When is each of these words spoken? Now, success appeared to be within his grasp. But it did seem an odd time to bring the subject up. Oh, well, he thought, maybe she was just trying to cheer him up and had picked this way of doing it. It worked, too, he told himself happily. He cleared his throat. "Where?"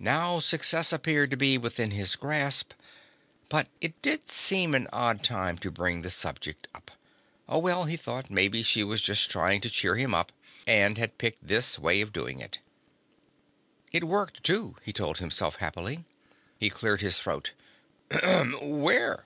Now, 0.00 0.40
success 0.40 0.92
appeared 0.92 1.30
to 1.30 1.36
be 1.36 1.56
within 1.56 1.92
his 1.92 2.16
grasp. 2.16 2.72
But 3.48 3.68
it 3.80 4.02
did 4.02 4.28
seem 4.28 4.74
an 4.74 4.88
odd 4.92 5.22
time 5.22 5.58
to 5.58 5.70
bring 5.70 6.02
the 6.02 6.10
subject 6.10 6.66
up. 6.74 6.90
Oh, 7.48 7.60
well, 7.60 7.84
he 7.84 7.96
thought, 7.96 8.32
maybe 8.32 8.64
she 8.64 8.82
was 8.82 9.00
just 9.00 9.30
trying 9.30 9.60
to 9.60 9.70
cheer 9.70 9.94
him 9.94 10.12
up 10.12 10.32
and 10.66 10.98
had 10.98 11.18
picked 11.18 11.46
this 11.46 11.78
way 11.78 12.00
of 12.00 12.12
doing 12.12 12.40
it. 12.40 12.58
It 13.92 14.02
worked, 14.02 14.42
too, 14.42 14.74
he 14.82 14.92
told 14.92 15.18
himself 15.18 15.54
happily. 15.58 16.04
He 16.58 16.68
cleared 16.68 17.00
his 17.00 17.18
throat. 17.18 17.52
"Where?" 18.60 19.24